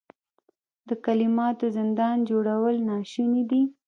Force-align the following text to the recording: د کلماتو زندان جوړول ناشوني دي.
د 0.87 0.89
کلماتو 1.05 1.65
زندان 1.77 2.17
جوړول 2.29 2.75
ناشوني 2.89 3.43
دي. 3.51 3.61